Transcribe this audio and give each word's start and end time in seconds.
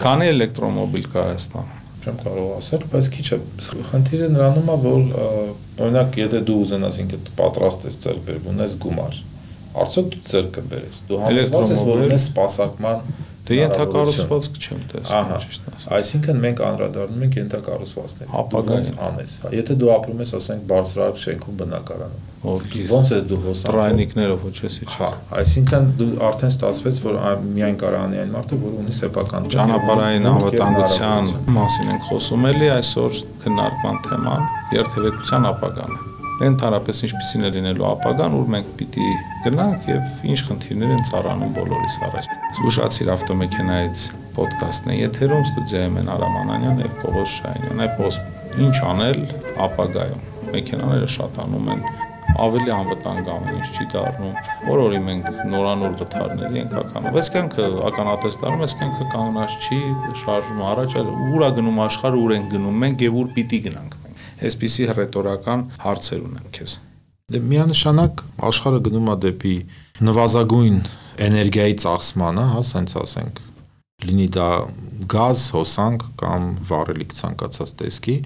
Քանի 0.00 0.28
էլեկտրոմոբիլ 0.32 1.08
կա 1.12 1.22
Հայաստանում? 1.26 1.80
Չեմ 2.02 2.14
կարող 2.22 2.46
ասել, 2.56 2.84
բայց 2.92 3.08
քիչ 3.12 3.24
է։ 3.34 3.36
Խնդիրը 3.90 4.28
նրանում 4.32 4.70
է, 4.72 4.76
որ 4.84 5.02
օրինակ, 5.84 6.16
եթե 6.22 6.40
դու 6.48 6.56
ուզենաս 6.62 6.96
ինքդ 7.02 7.28
պատրաստ 7.36 7.84
ես 7.90 7.98
ձեռք 8.04 8.22
բերել, 8.28 8.46
ունես 8.54 8.76
գումար, 8.86 9.18
արդյոք 9.82 10.08
դու 10.14 10.22
ձեռք 10.32 10.50
կբերես։ 10.56 11.02
Դու 11.10 11.20
համոզված 11.26 11.74
ես, 11.74 11.82
որ 11.92 12.02
ունես 12.06 12.24
սպասարկման 12.30 13.04
Դե 13.52 13.58
ենթակառուցվածք 13.58 14.58
չեմ 14.62 14.82
տեսնում, 14.92 15.32
ճիշտ 15.42 15.66
ասած։ 15.72 15.88
Այսինքն 15.96 16.38
մենք 16.42 16.60
անդրադառնում 16.68 17.24
ենք 17.26 17.34
ենթակառուցվածքներին։ 17.42 18.36
Ապագայից 18.42 18.90
անես։ 19.06 19.34
Եթե 19.52 19.76
դու 19.82 19.90
ապրում 19.92 20.22
ես, 20.22 20.32
ասենք, 20.38 20.62
բարձրարկ 20.72 21.20
շենքում 21.22 21.58
բնակարանում, 21.62 22.30
ոնց 22.42 23.12
ես 23.12 23.26
դու 23.30 23.40
հոսանք։ 23.42 23.72
Տրայնիկներով 23.72 24.46
ոչեսի 24.48 24.86
չէ։ 24.88 24.96
Հա, 25.02 25.10
այսինքն 25.42 25.90
դու 26.00 26.08
արդեն 26.28 26.52
ստացվեց, 26.52 27.00
որ 27.06 27.18
միայն 27.52 27.76
կարանի 27.82 28.22
այն 28.22 28.32
մարդը, 28.34 28.60
որ 28.62 28.78
ունի 28.82 28.96
սեփական 28.98 29.50
ճանապարհային 29.56 30.30
անվտանգության 30.32 31.34
մասին 31.58 31.92
ենք 31.96 32.08
խոսում 32.10 32.48
էլի 32.52 32.72
այսօր 32.78 33.20
քննարկման 33.44 34.02
թեման 34.08 34.48
երթևեկության 34.80 35.52
ապագան 35.52 35.94
է 35.98 36.11
ընդհանրապես 36.42 37.00
ինչպեսին 37.06 37.46
է 37.46 37.50
լինելու 37.54 37.86
ապագան, 37.86 38.34
ուր 38.38 38.48
մենք 38.52 38.70
պիտի 38.78 39.08
գնանք 39.44 39.88
եւ 39.92 40.26
ինչ 40.32 40.38
խնդիրներ 40.48 40.92
են 40.96 41.04
ծառանում 41.08 41.52
բոլորիս 41.58 41.96
առաջ։ 42.08 42.28
Զուշացիր 42.58 43.10
ավտոմեքենայից 43.14 44.04
ոդկասթն 44.38 44.92
է 44.92 44.96
եթերում 44.98 45.44
ստուդիայում 45.48 45.98
են 46.02 46.12
Արամ 46.12 46.38
Անանյան 46.42 46.82
եւ 46.82 46.94
Պողոս 47.02 47.34
Շահյանյան։ 47.42 47.82
Այ 47.82 47.90
Պողոս, 47.98 48.20
ինչ 48.66 48.76
անել 48.92 49.20
ապագայում։ 49.66 50.24
Մեքենաները 50.52 51.10
շատանում 51.12 51.70
են, 51.72 51.84
ավելի 52.42 52.72
անվտանգ 52.72 53.30
ամեն 53.32 53.56
ինչ 53.60 53.68
չի 53.72 53.86
դառնում։ 53.92 54.36
Որ-որի 54.66 55.00
մենք 55.06 55.40
նորանոր 55.52 55.96
վթարների 56.02 56.62
ենք 56.62 56.76
ականում։ 56.82 57.18
Այս 57.22 57.32
կյանքը 57.36 57.66
ականատես 57.92 58.38
դառնում, 58.42 58.62
այս 58.66 58.76
կյանքը 58.82 59.08
կանգնած 59.16 59.56
չի, 59.62 59.80
շարժվում 60.22 60.62
առաջ, 60.72 61.00
ուր 61.32 61.48
է 61.48 61.50
գնում 61.60 61.82
աշխարհը, 61.88 62.22
ուր 62.22 62.36
են 62.38 62.48
գնում 62.56 62.86
մենք 62.86 63.04
եւ 63.08 63.20
ուր 63.22 63.34
պիտի 63.36 63.60
գնանք 63.68 64.01
այսպիսի 64.48 64.88
հռետորական 64.92 65.64
հարցեր 65.82 66.26
ունեմ 66.28 66.50
քեզ։ 66.56 66.74
Դե 67.32 67.40
միանշանակ 67.52 68.22
աշխարհը 68.48 68.80
գնում 68.88 69.08
է 69.12 69.16
դեպի 69.22 69.54
նվազագույն 70.08 70.78
էներգիայի 71.22 71.76
ծախսմանը, 71.82 72.44
հա, 72.52 72.62
սենց 72.72 72.94
ասենք, 73.02 73.40
լինի 74.02 74.26
դա 74.34 74.48
գազ, 75.12 75.42
հոսանք 75.56 76.04
կամ 76.20 76.46
վառելիք 76.68 77.14
ցանկացած 77.18 77.72
տեսքի, 77.82 78.16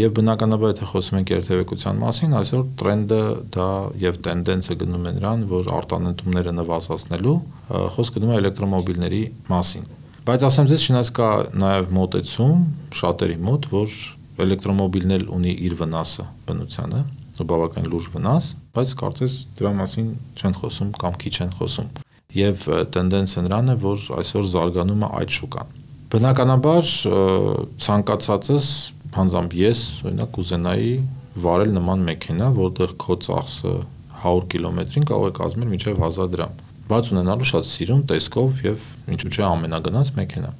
եւ 0.00 0.14
բնականաբար 0.16 0.72
եթե 0.72 0.88
խոսում 0.90 1.18
ենք 1.20 1.32
երթևեկության 1.34 2.00
մասին, 2.00 2.36
այսօր 2.40 2.64
տրենդը 2.80 3.20
դա 3.56 3.68
եւ 4.04 4.18
տենդենսը 4.26 4.76
գնում 4.80 5.08
է 5.10 5.12
նրան, 5.20 5.44
որ 5.50 5.70
արտանետումները 5.80 6.54
նվազացնելու 6.60 7.36
խոսք 7.96 8.18
գնում 8.18 8.32
է 8.32 8.38
էլեկտրոմոբիլների 8.40 9.22
մասին։ 9.50 9.86
Բայց 10.30 10.46
ասեմ 10.50 10.70
ձեզ, 10.70 10.86
չնայած 10.90 11.10
կա 11.16 11.28
նաեւ 11.60 11.92
մոտեցում 11.96 12.64
շատերի 13.00 13.38
մոտ, 13.50 13.70
որ 13.72 13.94
էլեկտրոմոբիլն 14.44 15.16
էլ 15.16 15.24
ունի 15.36 15.56
իր 15.68 15.74
վնասը 15.80 16.26
բնությանը, 16.48 17.00
բավական 17.48 17.88
լուրջ 17.90 18.06
վնաս, 18.14 18.46
բայց 18.76 18.92
կարծես 19.00 19.34
դրա 19.58 19.72
մասին 19.78 20.08
չեն 20.36 20.56
խոսում 20.60 20.90
կամ 21.00 21.18
քիչ 21.22 21.34
են 21.44 21.52
խոսում։ 21.58 21.88
Եվ 22.36 22.64
տենդենսը 22.94 23.44
նրան 23.46 23.72
է, 23.72 23.76
որ 23.84 24.04
այսօր 24.20 24.48
զարգանում 24.54 25.04
է 25.06 25.10
այդ 25.20 25.36
շուկան։ 25.36 25.72
Բնականաբար 26.10 26.90
ցանկացածս 27.86 28.68
հանձամբ 29.16 29.56
ես 29.60 29.82
օրինակ 30.10 30.32
կուզենայի 30.36 30.92
վարել 31.44 31.74
նման 31.78 32.06
մեքենա, 32.10 32.48
որտեղ 32.60 32.96
քո 33.00 33.18
ծախսը 33.26 33.74
100 34.20 34.48
կիլոմետրին 34.54 35.06
կարող 35.10 35.30
է 35.30 35.36
կազմել 35.40 35.70
մինչև 35.74 36.02
1000 36.10 36.32
դրամ, 36.34 36.58
բայց 36.90 37.12
ունենալու 37.14 37.50
շատ 37.50 37.70
սիրուն 37.70 38.02
տեսքով 38.10 38.64
եւ 38.66 38.90
ինչու՞ 39.14 39.30
չէ 39.30 39.46
ամենագնաց 39.50 40.12
մեքենա 40.18 40.50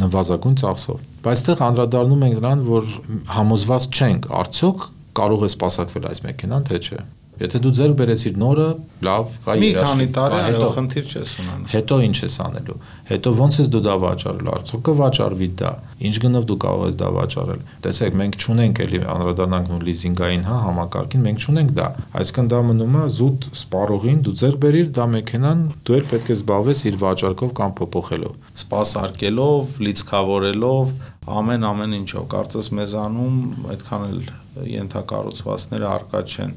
նվազագույն 0.00 0.56
ծախսով։ 0.60 1.00
Բայց 1.24 1.40
այդտեղ 1.40 1.62
անդրադառնում 1.66 2.24
ենք 2.26 2.36
նրան, 2.40 2.62
որ 2.70 2.92
համոզված 3.34 3.88
չենք, 3.90 4.28
արդյոք 4.40 4.86
կարող 5.20 5.44
է 5.44 5.50
սпасակվել 5.50 6.08
այս 6.10 6.22
մեքենան, 6.26 6.66
թե 6.70 6.80
չէ։ 6.80 7.00
Եթե 7.40 7.58
դու 7.64 7.70
ձեռք 7.72 7.94
բերեցիր 7.96 8.34
նորը, 8.40 8.64
լավ, 9.06 9.28
կա 9.44 9.54
իր 9.56 9.62
Մի 9.62 9.68
քանի 9.80 10.06
տարի 10.16 10.40
հետո 10.44 10.66
խնդիր 10.76 11.06
չես 11.08 11.30
ունենա։ 11.40 11.70
Հետո 11.72 11.96
ինչ 12.04 12.16
ես 12.20 12.34
անելու։ 12.44 12.74
Հետո 13.10 13.30
ոնց 13.40 13.56
ես 13.60 13.70
դու 13.72 13.80
դա 13.86 13.94
վաճառելու, 14.02 14.50
արդյոք 14.60 14.82
կվաճառվի 14.90 15.48
դա։ 15.60 15.70
Ինչ 16.10 16.14
գնով 16.20 16.44
դու 16.50 16.58
կարող 16.64 16.84
ես 16.90 16.98
դա 17.00 17.08
վաճառել։ 17.16 17.62
Տեսեք, 17.86 18.18
մենք 18.20 18.36
չունենք 18.44 18.82
էլի 18.84 19.00
անդրադառնանք 19.14 19.70
նույն 19.70 19.84
լիզինգային, 19.88 20.44
հա, 20.50 20.58
համակարգին, 20.68 21.24
մենք 21.30 21.46
չունենք 21.48 21.72
դա։ 21.80 21.88
Այսինքն 22.20 22.50
դա 22.50 22.60
մնում 22.70 22.98
է 23.00 23.04
զուտ 23.20 23.48
սպառողին, 23.60 24.20
դու 24.28 24.34
ձեռք 24.40 24.60
բերիր 24.60 24.92
դա 25.00 25.06
մեքենան, 25.16 25.64
դու 25.80 25.96
էլ 25.96 26.06
պետք 26.10 26.30
է 26.30 26.36
զբաղվես 26.40 26.84
իր 26.90 27.00
վաճառքով 27.00 27.54
կամ 27.60 27.74
փոփոխելով։ 27.80 28.34
Սպասարկելով, 28.60 29.74
լիցքավորելով, 29.88 30.92
ամեն 31.40 31.66
ամեն 31.70 31.96
ինչով 32.00 32.28
կարծես 32.32 32.70
մեզանում 32.80 33.40
այդքան 33.70 34.06
էլ 34.10 34.30
ենթակառուցվածքները 34.70 35.90
արկա 35.90 36.22
չեն 36.26 36.54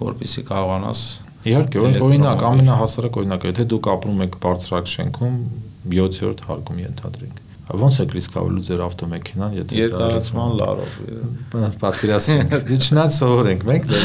որպեսի 0.00 0.46
կարողանաս 0.50 1.02
Իհարկե, 1.40 1.84
օրինակ 2.04 2.42
ամենահասարակ 2.50 3.20
օրինակը, 3.20 3.52
եթե 3.54 3.64
դուք 3.72 3.86
ապրում 3.94 4.24
եք 4.26 4.34
բարձրակ 4.44 4.90
շենքում 4.92 5.38
7-րդ 5.94 6.42
հարկում 6.50 6.82
ենթադրենք 6.84 7.49
Ոնց 7.70 7.96
է 8.00 8.04
ռիսկավորելու 8.10 8.64
ձեր 8.66 8.80
ավտոմեքենան, 8.86 9.52
եթե 9.60 9.76
երկարացման 9.78 10.54
լարով։ 10.58 10.94
Պատկերացնենք, 11.80 12.54
դե 12.70 12.78
չնայած 12.80 13.16
սովորենք 13.20 13.64
մենք, 13.70 13.86
դե 13.90 14.00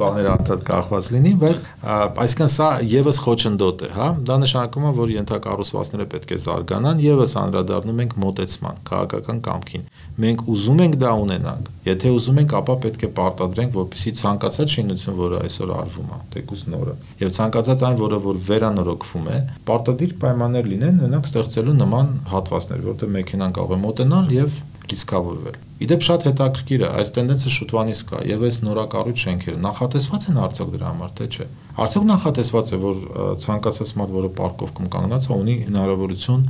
բաները 0.00 0.32
անդադ 0.32 0.64
կախված 0.66 1.10
լինի, 1.14 1.32
բայց 1.42 1.62
այսինքն 1.86 2.50
սա 2.56 2.68
եւս 2.96 3.20
խոչընդոտ 3.26 3.84
է, 3.86 3.90
հա։ 3.96 4.08
Դա 4.26 4.38
նշանակում 4.42 4.86
է, 4.86 4.92
որ 4.96 5.14
ենթակառուցվածքները 5.16 6.08
պետք 6.16 6.34
է 6.36 6.40
զարգանան, 6.46 7.02
եւս 7.06 7.36
անդրադառնում 7.46 8.02
ենք 8.06 8.16
մոտեցման, 8.26 8.82
քաղաքական 8.90 9.40
կամքին։ 9.46 9.86
Մենք 10.26 10.44
ուզում 10.56 10.82
ենք 10.86 10.98
դա 11.02 11.12
ունենանք։ 11.26 11.70
Եթե 11.86 12.10
ուզում 12.16 12.38
ենք, 12.42 12.52
ապա 12.56 12.74
պետք 12.82 13.02
է 13.06 13.10
պարտադրենք, 13.16 13.74
որպեսզի 13.76 14.12
ցանկացած 14.18 14.72
շինություն, 14.74 15.16
որը 15.20 15.40
այսօր 15.46 15.72
արվում 15.76 16.08
է, 16.16 16.18
թեկուզ 16.34 16.62
նորը, 16.72 16.94
եւ 17.20 17.30
ցանկացած 17.36 17.84
այն, 17.86 17.98
որը 18.00 18.18
որ 18.26 18.40
վերանորոգվում 18.46 19.28
է, 19.30 19.38
պարտադիր 19.70 20.16
պայմաններ 20.24 20.70
լինեն 20.72 20.98
նրանք 21.04 21.30
ստեղծելու 21.30 21.76
նման 21.76 22.10
հատվածներ, 22.32 22.82
որ 22.86 22.95
որտեղ 22.96 23.14
մեքենան 23.20 23.54
կարող 23.60 23.76
է 23.76 23.80
մոտենալ 23.86 24.34
եւ 24.36 24.58
ռիսկավորվել։ 24.86 25.56
Իդեպ 25.76 26.04
շատ 26.06 26.22
հետաքրքիր 26.26 26.82
է, 26.86 26.88
այս 27.00 27.10
տենդենսը 27.16 27.50
շուտվանից 27.52 28.00
կա 28.08 28.20
եւ 28.26 28.44
այս 28.46 28.58
նորակառույց 28.64 29.22
շենքերը 29.26 29.58
նախատեսված 29.66 30.26
են 30.30 30.38
արդյոք 30.46 30.70
դրա 30.72 30.86
համար 30.92 31.10
թե 31.18 31.26
չէ։ 31.36 31.46
Արդյոք 31.84 32.06
նախատեսված 32.10 32.70
է, 32.72 32.78
որ 32.86 33.02
ցանկացած 33.44 33.90
մարդ, 34.00 34.14
որը 34.16 34.30
պարկովքում 34.38 34.88
կանգնած 34.96 35.26
է, 35.26 35.36
ունի 35.36 35.56
հնարավորություն 35.66 36.46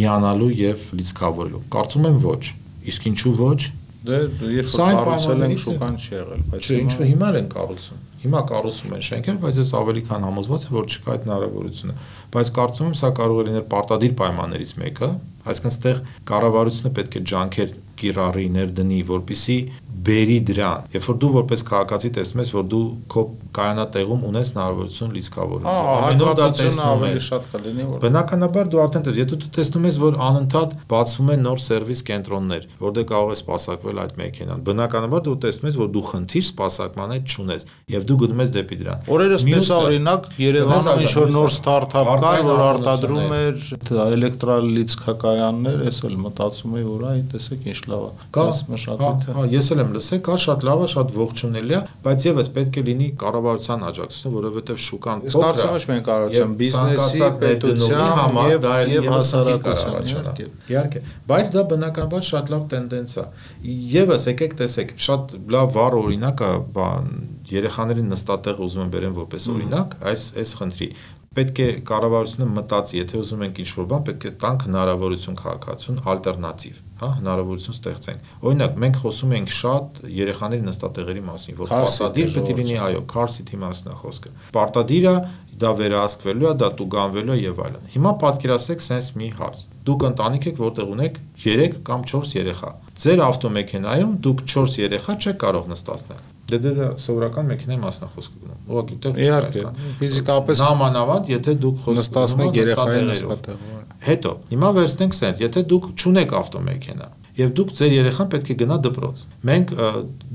միանալու 0.00 0.50
եւ 0.60 0.86
ռիսկավորելու։ 1.00 1.62
Կարծում 1.76 2.08
եմ 2.08 2.18
ոչ։ 2.24 2.42
Իսկ 2.90 3.10
ինչու 3.10 3.34
ոչ։ 3.40 3.60
Դե 4.00 4.18
երբ 4.48 4.70
կառուցել 4.80 5.42
են 5.44 5.58
շուկան 5.60 5.96
չի 6.00 6.14
եղել, 6.14 6.44
բայց 6.50 6.68
չէ, 6.70 6.76
ինչու 6.80 7.08
հիմա 7.10 7.28
են 7.40 7.50
կառուցում։ 7.52 7.98
Հիմա 8.20 8.40
կառուցում 8.48 8.94
են 8.96 9.04
շենքեր, 9.04 9.36
բայց 9.42 9.58
ես 9.60 9.72
ավելի 9.76 10.02
քան 10.08 10.24
համոզված 10.24 10.64
եմ, 10.64 10.72
որ 10.76 10.88
չկա 10.88 11.12
այդ 11.12 11.26
հնարավորությունը։ 11.26 11.94
Բայց 12.32 12.52
կարծում 12.56 12.88
եմ 12.90 12.96
սա 13.00 13.10
կարող 13.20 13.40
է 13.40 13.44
լինել 13.50 13.66
պարտադիր 13.74 14.14
պայմաններից 14.20 14.72
մեկը, 14.80 15.10
Այսինքն 15.40 15.72
ստեղ 15.72 16.00
կառավարությունը 16.30 16.92
պետք 16.98 17.16
է 17.16 17.22
ջանքեր 17.30 17.70
կիրառի 18.00 18.46
ներդնի, 18.56 18.98
որpիսի 19.10 19.56
բերի 19.90 20.36
դրան։ 20.48 20.90
Երբ 20.94 21.06
որ 21.10 21.16
դու 21.20 21.30
որպես 21.34 21.62
քաղաքացի 21.70 22.10
տեսնում 22.16 22.40
ես, 22.40 22.50
որ 22.56 22.64
դու 22.70 22.82
քո 23.10 23.22
կայանատեղում 23.56 24.22
ունես 24.30 24.52
հնարավորություն 24.54 25.10
լիցքավորելու։ 25.16 25.74
Ամենով 25.90 26.30
դա 26.40 26.46
տեսնում 26.60 26.90
ավելի 26.90 27.22
շատ 27.26 27.48
կլինի 27.50 27.86
որ։ 27.90 28.02
Բնականաբար 28.04 28.70
դու 28.70 28.80
արդեն 28.84 29.08
եթե 29.20 29.38
դու 29.40 29.50
տեսնում 29.56 29.88
ես, 29.90 29.98
որ 30.00 30.18
անընդհատ 30.30 30.76
բացվում 30.90 31.32
են 31.34 31.44
նոր 31.50 31.62
սերվիս 31.66 32.02
կենտրոններ, 32.10 32.66
որտեղ 32.80 33.06
կարող 33.10 33.30
ես 33.34 33.40
սպասարկվել 33.40 34.00
այդ 34.00 34.14
մեքենան։ 34.20 34.64
Բնականաբար 34.70 35.24
դու 35.26 35.36
տեսնում 35.44 35.70
ես, 35.70 35.78
որ 35.80 35.90
դու 35.90 36.04
խնդիր 36.10 36.44
սպասարկման 36.50 37.14
այդ 37.16 37.34
չունես 37.34 37.66
եւ 37.90 38.06
դու 38.10 38.18
գնում 38.20 38.40
ես 38.40 38.52
դեպի 38.56 38.78
դրան։ 38.80 39.10
Օրերս 39.10 39.46
պես 39.50 39.70
օրինակ 39.80 40.28
Երևանում 40.40 41.02
ինչ 41.04 41.14
որ 41.20 41.32
նոր 41.34 41.50
ստարտափ 41.50 42.10
կար, 42.20 42.40
որ 42.50 42.62
արտադրում 42.70 43.34
էր 43.40 43.54
էլեկտրալիցքակայաններ, 44.00 45.84
ես 45.90 46.00
էլ 46.10 46.16
մտածում 46.24 46.76
եի, 46.80 46.86
որ 46.90 47.04
այ 47.10 47.22
տեսեք 47.34 47.68
ինչ 47.70 47.80
լավ 47.90 48.04
է։ 48.06 48.12
Կա 48.36 48.46
մշակույթը։ 48.70 49.36
Հա, 49.40 49.46
ես 49.50 49.70
էլ 49.74 49.79
եմ 49.80 49.92
լսել, 49.96 50.20
կա 50.26 50.36
շատ 50.44 50.64
լավ 50.68 50.80
է, 50.80 50.88
շատ 50.94 51.12
ողջունելի 51.20 51.74
է, 51.76 51.80
բայց 52.04 52.26
եւս 52.30 52.50
պետք 52.56 52.78
է 52.80 52.84
լինի 52.88 53.08
կառավարության 53.20 53.84
աջակցությունը, 53.90 54.34
որովհետեւ 54.40 54.80
շուկան 54.84 55.22
փոքր 55.24 55.60
է։ 55.60 55.68
Իսկ 55.80 55.90
եմ 55.90 55.94
մենք 55.94 56.06
կարողացեմ 56.10 56.54
բիզնեսի, 56.60 57.22
պետության 57.40 58.10
համար 58.20 58.50
եւ 58.50 58.66
եւ 58.94 59.08
հասարակության 59.14 60.10
Իհարկե, 60.70 61.04
բայց 61.30 61.52
դա 61.54 61.64
բնականաբար 61.70 62.26
շատ 62.30 62.52
լավ 62.54 62.66
տենդենս 62.74 63.14
է։ 63.20 63.24
Եվս 64.00 64.26
եկեք 64.30 64.58
տեսեք, 64.60 64.92
շատ 65.10 65.34
լավ 65.54 65.72
վառ 65.76 65.96
օրինակ 66.00 66.44
է, 66.44 66.50
բան 66.76 67.08
երեխաներին 67.50 68.12
նստատեղ 68.14 68.60
ուզում 68.66 68.84
են 68.84 68.92
բերեն 68.94 69.16
որպես 69.20 69.48
օրինակ, 69.54 69.96
այս 70.10 70.26
այս 70.40 70.54
խնդրի 70.60 70.90
պետք 71.30 71.60
է 71.62 71.66
կառավարությունը 71.86 72.46
մտածի, 72.56 72.96
եթե 73.00 73.18
ուզում 73.20 73.42
ենք 73.46 73.58
ինչ-որ 73.62 73.84
բան, 73.90 74.00
պետք 74.08 74.24
է 74.26 74.32
տանք 74.42 74.64
հնարավորություն 74.66 75.36
քաղաքացուն 75.40 76.00
ալտերնատիվ, 76.10 76.80
հա, 77.00 77.08
հնարավորություն 77.20 77.76
ստեղծենք։ 77.76 78.30
Օրինակ, 78.50 78.78
մենք 78.84 78.98
խոսում 79.00 79.34
ենք 79.40 79.52
շատ 79.56 80.00
երեխաների 80.20 80.64
նստատեղերի 80.68 81.22
մասին, 81.30 81.58
որ 81.60 81.72
պարտադիր 81.74 82.32
պետք 82.36 82.50
է 82.50 82.56
լինի, 82.60 82.76
այո, 82.86 83.02
car 83.10 83.28
seat-ի 83.34 83.60
մասն 83.64 83.90
է 83.90 83.98
խոսքը։ 84.00 84.32
Պարտադիր 84.56 85.08
է 85.10 85.16
դա 85.60 85.70
վերահսկվելու 85.80 86.48
է, 86.50 86.54
դա 86.60 86.68
տուգանվելու 86.80 87.34
է 87.34 87.38
եւ 87.40 87.60
այլն։ 87.66 87.88
Հիմա 87.94 88.12
պատկերացրեք 88.20 88.84
sense 88.84 89.16
մի 89.20 89.28
հարց 89.40 89.64
դուք 89.90 90.04
ընտանիք 90.10 90.46
եք, 90.50 90.58
որտեղ 90.60 90.90
ունեք 90.94 91.18
3 91.44 91.78
կամ 91.88 92.02
4 92.10 92.32
երեխա։ 92.36 92.70
Ձեր 93.00 93.22
ավտոմեքենայում 93.26 94.12
դուք 94.26 94.42
4 94.52 94.76
երեխա 94.80 95.16
չեք 95.20 95.38
կարող 95.40 95.70
նստացնել։ 95.72 96.22
Դե 96.50 96.58
դե 96.64 96.70
դա 96.76 96.86
սովորական 97.00 97.50
մեքենայի 97.50 97.80
մասնախոսք 97.84 98.38
գնում։ 98.40 98.70
Ուղղակի 98.70 98.96
դեռ 99.04 99.20
Իհարկե, 99.24 99.64
ֆիզիկապես 100.00 100.62
նամանավանդ, 100.66 101.30
եթե 101.30 101.54
դուք 101.64 101.84
խոսք 101.84 102.00
նստացնեք 102.00 102.58
երեխայի 102.60 103.04
նստատեղով։ 103.10 103.79
Հետո, 104.00 104.30
հիմա 104.50 104.68
վերցնենք 104.80 105.16
sense, 105.16 105.42
եթե 105.44 105.64
դուք 105.68 105.88
չունեք 106.00 106.36
ավտոմեքենա, 106.40 107.08
եւ 107.40 107.50
դուք 107.56 107.70
ձեր 107.78 107.92
երեխան 107.94 108.28
պետք 108.32 108.48
է 108.52 108.56
գնա 108.60 108.76
դպրոց։ 108.84 109.20
Մենք 109.48 109.70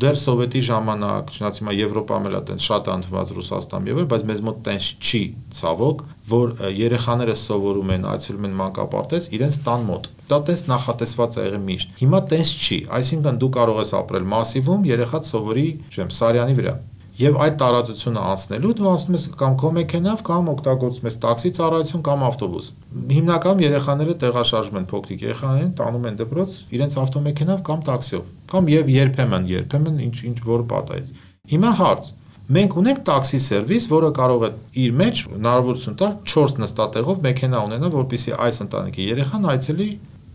դեռ 0.03 0.19
սովետի 0.21 0.61
ժամանակ, 0.67 1.33
չնայած 1.35 1.59
հիմա 1.59 1.73
Եվրոպայում 1.75 2.29
էլ 2.29 2.37
է 2.37 2.41
տենց 2.49 2.65
շատ 2.65 2.89
անդված 2.95 3.33
Ռուսաստան 3.35 3.89
եւ 3.89 3.99
այլ, 4.01 4.07
բայց 4.13 4.25
մեզ 4.31 4.41
մոտ 4.47 4.61
տենց 4.69 4.89
չի 5.05 5.21
ցավոք, 5.59 6.03
որ 6.31 6.55
երեխաները 6.79 7.35
սովորում 7.41 7.93
են, 7.95 8.07
այցելում 8.15 8.47
են 8.49 8.57
մանկապարտեզ 8.63 9.29
իրենց 9.35 9.59
տան 9.65 9.85
մոտ։ 9.91 10.09
Դա 10.25 10.41
տես 10.49 10.65
նախատեսված 10.71 11.35
է 11.35 11.45
եղել 11.45 11.63
միշտ։ 11.69 11.95
Հիմա 12.01 12.19
տենց 12.33 12.55
չի, 12.65 12.79
այսինքն 12.97 13.39
դու 13.43 13.53
կարող 13.59 13.81
ես 13.85 13.95
ապրել 14.01 14.27
մասիվում, 14.35 14.89
երեխադ 14.95 15.29
սովորի, 15.35 15.69
չեմ, 15.93 16.13
Սարյանի 16.15 16.59
վրա 16.61 16.75
Եվ 17.15 17.37
այդ 17.45 17.53
տարածությունը 17.61 18.21
անցնելու 18.27 18.71
դու 18.75 18.87
անցնում 18.91 19.15
ես 19.15 19.25
կամ 19.39 19.53
քո 19.61 19.69
մեքենավ 19.75 20.23
կամ 20.27 20.49
օգտագործում 20.51 21.05
ես 21.07 21.15
տաքսի 21.23 21.51
ծառայություն 21.55 22.01
կամ 22.07 22.25
ավտոբուս։ 22.27 22.67
Հիմնականում 23.15 23.61
երեխաները 23.63 24.15
տեղաշարժում 24.25 24.79
են 24.81 24.87
փոքրիկ 24.91 25.23
երեխաներին, 25.23 25.71
տանում 25.79 26.09
են 26.11 26.19
դպրոց 26.19 26.57
իրենց 26.75 26.97
ավտոմեքենավ 27.05 27.63
կամ 27.71 27.85
տաքսիով։ 27.87 28.25
Կամ 28.51 28.69
եւ 28.75 28.91
երբեմն, 28.95 29.47
երբեմն 29.55 30.03
ինչ 30.05 30.17
ինչ 30.27 30.37
որ 30.43 30.65
պատահեց։ 30.75 31.13
Հիմա 31.55 31.71
հարց. 31.79 32.11
Մենք 32.45 32.75
ունենք 32.77 32.99
տաքսի 33.07 33.39
սերվիս, 33.41 33.85
որը 33.89 34.09
կարող 34.19 34.43
է 34.45 34.49
իր 34.83 34.91
մեջ 34.99 35.21
հնարավորություն 35.31 35.95
տալ 35.97 36.11
4 36.29 36.59
նստատեղով 36.61 37.23
մեքենա 37.25 37.61
ունենա, 37.65 37.89
որպեսզի 37.95 38.35
այս 38.45 38.59
ընտանիքի 38.65 39.07
երեխան 39.15 39.47
այցելի 39.55 39.87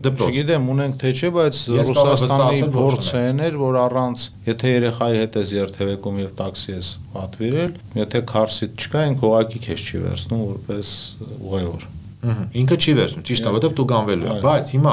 դպրոց։ 0.05 0.31
Չգիտեմ, 0.31 0.67
ունենք 0.73 0.97
թե 1.01 1.11
չէ, 1.11 1.29
բայց 1.37 1.61
Ռուսաստանի 1.91 2.67
փորձն 2.75 3.41
էր, 3.47 3.57
որ 3.61 3.79
առանց, 3.85 4.25
եթե 4.49 4.73
երեխայի 4.75 5.21
հետ 5.21 5.39
ես 5.41 5.55
երթևեկում 5.57 6.19
եւ 6.21 6.35
տաքսի 6.41 6.75
ես 6.75 6.91
պատվիրել, 7.15 7.73
եթե 8.01 8.21
քարսիտ 8.31 8.85
չկա, 8.85 9.07
ինք 9.11 9.25
ուղակի 9.31 9.65
քեզ 9.65 9.87
չի 9.87 10.05
վերցնում 10.05 10.45
որպես 10.51 10.93
ուղևոր։ 11.41 11.89
Ինքը 12.21 12.75
չի 12.77 12.93
վերցնում, 12.99 13.23
ճիշտ 13.25 13.47
է, 13.47 13.51
որովհետև 13.51 13.71
դու 13.77 13.85
գանվելու 13.91 14.27
ես, 14.27 14.41
բայց 14.45 14.67
հիմա 14.75 14.91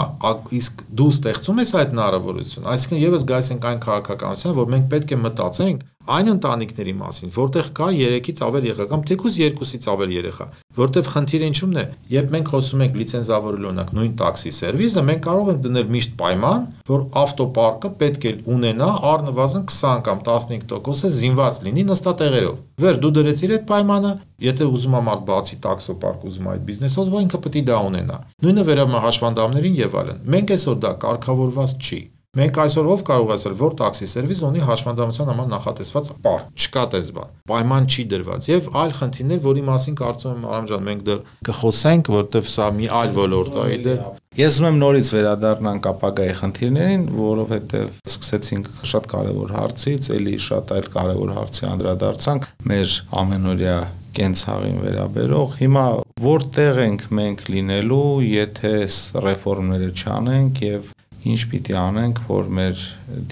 իսկ 0.59 0.85
դու 0.97 1.09
ստեղծում 1.13 1.59
ես 1.61 1.73
այդ 1.77 1.91
հնարավորությունը, 1.93 2.71
այսինքն 2.73 3.03
եւս 3.03 3.27
գայս 3.29 3.51
ենք 3.53 3.67
այն 3.69 3.83
քաղաքականության, 3.85 4.55
որ 4.57 4.71
մենք 4.73 4.87
պետք 4.95 5.13
է 5.13 5.19
մտածենք 5.29 5.83
այն 6.09 6.31
ընտանիքների 6.33 6.95
մասին, 6.99 7.33
որտեղ 7.35 7.67
կա 7.79 7.89
3-ից 7.99 8.41
ավել 8.49 8.67
երեխա 8.69 8.87
կամ 8.93 9.03
թեկուզ 9.09 9.39
2-ից 9.43 9.89
ավել 9.93 10.15
երեխա, 10.17 10.47
որտեղ 10.79 11.09
խնդիրը 11.13 11.49
ինչու՞մն 11.49 11.79
է, 11.79 11.85
երբ 12.15 12.33
մենք 12.35 12.51
խոսում 12.53 12.83
ենք 12.87 12.99
լիցենզավորելու 12.99 13.69
օրինակ 13.69 13.93
նույն 13.99 14.13
տաքսի 14.19 14.53
սերվիսը, 14.59 15.03
մենք 15.09 15.23
կարող 15.29 15.51
ենք 15.53 15.63
դնել 15.69 15.89
միշտ 15.99 16.13
պայման, 16.23 16.67
որ 16.89 17.05
ավտոպարկը 17.23 17.91
պետք 18.03 18.27
է 18.29 18.33
ունենա 18.55 18.91
առնվազն 19.13 19.65
20 19.69 20.03
կամ 20.09 20.23
15%-ը 20.29 21.13
զինված 21.19 21.61
լինի 21.69 21.85
նստատեղերով։ 21.89 22.59
Վեր 22.79 23.01
դու 23.03 23.13
դրեցիր 23.19 23.55
այդ 23.59 23.65
պայմանը, 23.69 24.13
եթե 24.49 24.69
ուզում 24.79 24.99
ա 24.99 25.03
մարդ 25.09 25.25
բացի 25.29 25.59
տաքսոպարկ 25.67 26.29
ուզում 26.29 26.53
այդ 26.53 26.63
բիզնեսով, 26.69 27.17
ինքը 27.19 27.43
պետք 27.49 27.59
է 27.59 27.65
դա 27.69 27.81
ունենա։ 27.89 28.21
Նույնը 28.47 28.67
վերաբերում 28.69 29.03
հաշվանդամներին 29.09 29.81
եւ 29.83 29.99
այլն։ 30.03 30.23
Մենք 30.37 30.55
այսօր 30.59 30.79
դա 30.85 30.95
կարգավորված 31.09 31.75
չի։ 31.79 32.01
Մենք 32.37 32.59
այսօր 32.61 32.89
ով 32.93 33.03
կարող 33.09 33.31
ասել, 33.33 33.55
որ 33.57 33.75
տաքսի 33.79 34.07
սերվիս 34.13 34.41
ունի 34.45 34.65
հաշմանդամության 34.69 35.29
համար 35.33 35.47
նախատեսված 35.49 36.09
պար, 36.27 36.43
չկա 36.61 36.83
դες 36.93 37.07
բան։ 37.17 37.31
Պայման 37.49 37.87
չի 37.89 38.03
դրված 38.13 38.49
եւ 38.51 38.69
այլ 38.83 38.93
խնդիրներ, 38.99 39.41
որի 39.49 39.63
մասին 39.69 39.97
կարծում 39.99 40.35
եմ 40.37 40.45
Արամ 40.49 40.67
ջան 40.69 40.85
մենք 40.89 41.07
դեռ 41.09 41.23
կխոսենք, 41.49 42.11
որովհետեւ 42.13 42.51
սա 42.53 42.67
մի 42.79 42.91
այլ 42.99 43.15
ոլորտ 43.17 43.57
է 43.59 43.65
իդեր։ 43.79 44.03
Ես 44.39 44.59
ուզում 44.59 44.69
եմ 44.69 44.77
նորից 44.85 45.09
վերադառնանք 45.17 45.89
ապագայի 45.89 46.35
խնդիրներին, 46.39 47.07
որովհետեւ 47.17 47.89
սկսեցինք 48.13 48.69
շատ 48.93 49.09
կարևոր 49.09 49.55
հարցից, 49.57 50.11
ելի 50.19 50.37
շատ 50.45 50.75
այլ 50.77 50.91
կարևոր 50.99 51.33
հարցի 51.39 51.65
անդրադարձանք 51.73 52.47
մեր 52.69 52.99
ամենօրյա 53.25 53.79
կենցաղին 54.19 54.79
վերաբերող։ 54.85 55.57
Հիմա 55.63 55.87
որտեղ 56.29 56.81
ենք 56.85 57.03
մենք 57.19 57.43
լինելու, 57.55 58.07
եթե 58.29 58.73
ռեֆորմները 59.27 59.91
չանենք 59.99 60.63
եւ 60.69 60.95
ինչ 61.27 61.41
պիտի 61.51 61.75
անենք, 61.83 62.21
որ 62.29 62.51
մեր 62.59 62.83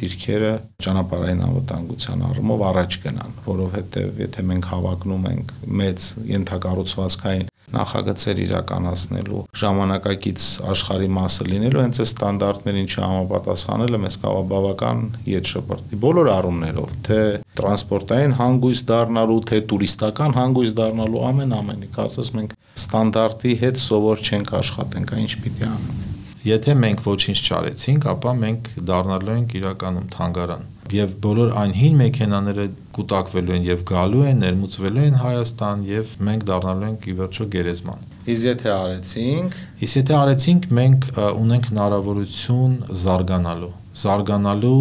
դիրքերը 0.01 0.53
ճանապարհային 0.87 1.43
անվտանգության 1.47 2.25
առումով 2.31 2.65
առաջ 2.71 2.97
գնան, 3.07 3.37
որովհետև 3.47 4.25
եթե 4.27 4.47
մենք 4.51 4.71
հավակնում 4.73 5.29
ենք 5.33 5.53
մեծ 5.83 6.09
ենթակառուցվածքային 6.37 7.53
նախագծեր 7.75 8.41
իրականացնելու 8.45 9.41
ժամանակակից 9.61 10.45
աշխարհի 10.73 11.09
մասը 11.17 11.47
լինելու 11.51 11.83
հենց 11.83 12.01
այս 12.05 12.13
ստանդարտներին 12.15 12.89
չհամապատասխանելը 12.95 14.01
մեզ 14.05 14.19
կարող 14.23 14.47
բավական 14.53 15.03
ետ 15.33 15.53
շպրտի 15.53 16.01
բոլոր 16.07 16.33
առումներով 16.37 16.97
թե 17.11 17.21
տրանսպորտային 17.61 18.37
հանգույց 18.41 18.83
դառնալու 18.93 19.41
թե 19.51 19.63
տուրիստական 19.75 20.37
հանգույց 20.41 20.75
դառնալու 20.83 21.25
ամեն 21.35 21.57
ամենի 21.61 21.95
կարծես 21.99 22.35
մենք 22.39 22.59
ստանդարտի 22.87 23.57
հետ 23.67 23.87
սովոր 23.87 24.27
չենք 24.31 24.59
աշխատենք 24.63 25.17
այն 25.17 25.27
ինչ 25.27 25.41
պիտի 25.43 25.73
անենք 25.73 26.06
Եթե 26.47 26.75
մենք 26.79 27.01
ոչինչ 27.03 27.39
չարեցինք, 27.43 28.05
ապա 28.13 28.33
մենք 28.39 28.69
դառնալու 28.87 29.33
ենք 29.35 29.55
իրականում 29.59 30.05
թանգարան։ 30.15 30.61
Եվ 30.95 31.15
բոլոր 31.25 31.49
այն 31.63 31.73
հին 31.75 31.97
մեքենաները 32.01 32.67
կուտակվելու 32.99 33.57
են 33.57 33.65
եւ 33.67 33.83
գալու 33.91 34.21
են, 34.31 34.45
ներմուծվելու 34.45 35.07
են 35.07 35.19
Հայաստան 35.23 35.83
եւ 35.89 36.13
մենք 36.29 36.47
դառնալու 36.51 36.87
ենք 36.93 37.09
ի 37.11 37.17
վերջո 37.23 37.47
գերեզման։ 37.57 38.07
Իսկ 38.37 38.47
եթե 38.47 38.71
արեցինք, 38.77 39.59
իսկ 39.87 39.99
եթե 40.01 40.17
արեցինք, 40.21 40.71
մենք 40.79 41.11
ունենք 41.27 41.69
հնարավորություն 41.73 42.79
զարգանալու 43.03 43.73
զարգանալու 43.97 44.81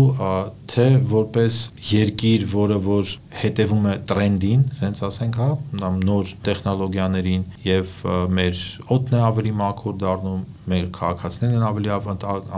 թե 0.71 0.85
որպես 1.11 1.59
երկիր, 1.89 2.45
որը 2.51 2.79
որ 2.85 3.11
հետևում 3.41 3.89
է 3.91 3.95
տրենդին, 4.11 4.63
ասենց 4.75 5.01
ասենք, 5.09 5.39
հա, 5.41 5.49
նոր 6.03 6.33
տեխնոլոգիաներին 6.47 7.45
եւ 7.65 7.93
մեր 8.39 8.63
օդն 8.95 9.19
է 9.19 9.21
ավելի 9.31 9.53
մաքուր 9.61 9.99
դառնում, 10.05 10.47
մեր 10.75 10.89
քաղաքացիներն 10.99 11.59
են 11.59 11.67
ավելի 11.71 11.93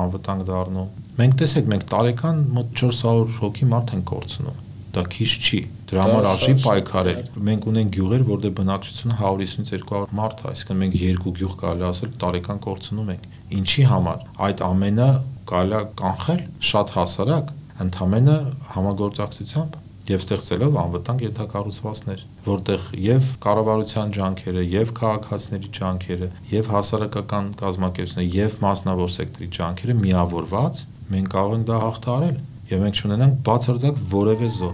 անվտանգ 0.04 0.48
դառնում։ 0.51 0.95
Մենք 1.18 1.42
տեսեք, 1.44 1.69
մենք 1.74 1.92
տարեկան 1.98 2.42
մոտ 2.57 2.74
400 2.83 3.38
հոգի 3.42 3.69
մարդ 3.74 3.94
են 3.98 4.07
կորցնում 4.13 4.63
դա 4.98 5.04
քիչ 5.13 5.30
չի։ 5.38 5.59
Դրա 5.88 6.04
համար 6.07 6.27
արժի 6.31 6.54
պայքարել։ 6.63 7.19
Մենք 7.48 7.65
ունենք 7.71 7.92
գյուղեր, 7.98 8.24
որտեղ 8.27 8.54
բնակչությունը 8.57 9.18
150-ից 9.19 9.83
200 9.88 10.15
մարդ 10.19 10.42
է, 10.42 10.51
այսինքն 10.51 10.80
մենք 10.81 10.98
երկու 11.04 11.33
գյուղ 11.38 11.56
կարելի 11.62 11.88
ասել 11.88 12.13
տարեկան 12.24 12.62
կորցնում 12.65 13.12
ենք։ 13.13 13.27
Ինչի 13.57 13.86
համար։ 13.92 14.24
Այդ 14.48 14.63
ամենը 14.68 15.09
կարելի 15.51 15.77
է 15.77 15.83
կանխել 16.01 16.41
շատ 16.71 16.94
հասարակ, 16.97 17.51
ընդամենը 17.87 18.37
համագործակցությամբ 18.75 19.77
եւ 20.07 20.21
ստեղծելով 20.23 20.77
անվտանգ 20.81 21.23
ենթակառուցվածքներ, 21.27 22.21
որտեղ 22.47 22.85
եւ 23.04 23.31
կառավարության 23.44 24.13
ջանքերը, 24.18 24.61
եւ 24.71 24.94
քաղաքացիների 24.99 25.71
ջանքերը, 25.77 26.30
եւ 26.54 26.69
հասարակական 26.73 27.49
կազմակերպությունների, 27.59 28.30
եւ 28.37 28.56
մասնավոր 28.63 29.11
սեկտորի 29.18 29.49
ջանքերը 29.57 29.97
միավորված 30.06 30.85
մենք 31.07 31.30
կարող 31.31 31.57
ենք 31.57 31.68
դա 31.68 31.81
հաղթահարել 31.83 32.39
եւ 32.68 32.81
մենք 32.83 33.01
չունենանք 33.01 33.37
բացարձակ 33.47 34.01
որևէ 34.13 34.49
զո 34.57 34.71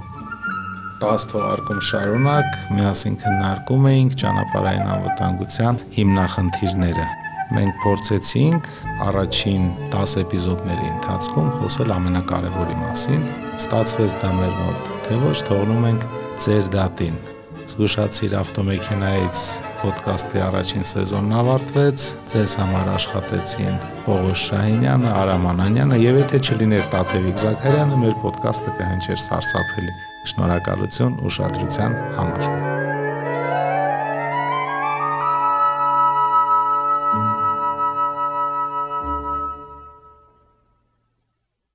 10 1.03 1.25
թողարկում 1.34 1.82
շարունակ 1.89 2.62
միասին 2.77 3.18
քննարկում 3.25 3.89
էինք 3.94 4.15
ճանապարհային 4.24 4.88
անվտանգության 4.94 5.84
հիմնախնդիրները 5.98 7.12
մենք 7.54 7.76
փորձեցինք 7.84 8.70
առաջին 9.08 9.68
10 9.94 10.16
էպիզոդների 10.24 10.88
ընթացքում 10.94 11.52
խոսել 11.60 11.94
ամենակարևորի 11.98 12.78
մասին։ 12.80 13.28
Ստացվեց 13.60 14.16
դա 14.24 14.32
մեր 14.40 14.56
մոտ, 14.62 14.90
թե 15.06 15.20
ոչ 15.28 15.36
թողնում 15.50 15.86
ենք 15.92 16.08
ձեր 16.46 16.72
դատին։ 16.74 17.22
Զգուշացիր 17.64 18.34
ավտոմեքենայից 18.42 19.44
ոդկասթի 19.84 20.42
առաջին 20.48 20.86
սեզոնն 20.90 21.38
ավարտվեց։ 21.40 22.08
Ձեզ 22.34 22.56
համար 22.60 22.92
աշխատեցին 22.98 23.80
Պողոս 24.08 24.44
Շահինյանը, 24.50 25.10
Արամ 25.22 25.48
Անանյանը 25.54 26.02
եւ 26.04 26.20
եթե 26.24 26.44
չլիներ 26.44 26.86
Տաթևիկ 26.98 27.42
Զաքարյանը, 27.46 28.04
մեր 28.04 28.20
ոդկասթը 28.28 28.78
կհնչեր 28.82 29.26
սարսափելի։ 29.30 29.98
Շնորհակալություն 30.34 31.20
ուշադրության 31.32 32.00
համար։ 32.20 32.73